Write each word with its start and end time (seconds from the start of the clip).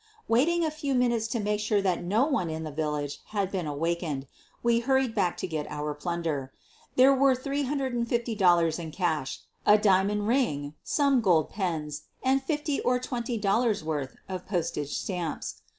Waiting 0.27 0.65
a 0.65 0.71
few 0.71 0.95
minutes 0.95 1.27
to 1.27 1.39
make 1.39 1.59
sure 1.59 1.79
that 1.79 2.03
no 2.03 2.25
one 2.25 2.49
in 2.49 2.63
the 2.63 2.71
village 2.71 3.21
had 3.25 3.51
been 3.51 3.67
awakened, 3.67 4.25
we 4.63 4.79
hurried 4.79 5.13
back 5.13 5.37
to 5.37 5.47
get 5.47 5.69
our 5.69 5.93
plunder. 5.93 6.51
There 6.95 7.13
were 7.13 7.35
$350 7.35 8.79
in 8.79 8.89
cash, 8.91 9.41
a 9.63 9.77
dia 9.77 10.03
mond 10.03 10.27
ring, 10.27 10.73
some 10.83 11.21
gold 11.21 11.51
pens, 11.51 12.05
and 12.23 12.41
fifteen 12.41 12.81
or 12.83 12.97
twenty 12.97 13.37
dollars' 13.37 13.83
worth 13.83 14.15
of 14.27 14.47
postage 14.47 14.97
stamps. 14.97 15.61